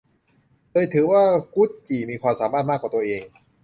[0.71, 1.23] โดยถือว่า
[1.53, 3.21] กุดจี่มีความสามารถมากกว่าตัวเอง